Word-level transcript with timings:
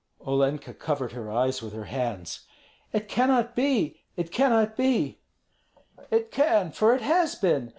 Olenka 0.25 0.73
covered 0.73 1.11
her 1.11 1.29
eyes 1.29 1.61
with 1.61 1.73
her 1.73 1.83
hands. 1.83 2.47
"It 2.91 3.07
cannot 3.07 3.55
be! 3.55 4.01
it 4.17 4.31
cannot 4.31 4.75
be!" 4.75 5.19
"It 6.09 6.31
can, 6.31 6.71
for 6.71 6.95
it 6.95 7.01
has 7.03 7.35
been. 7.35 7.69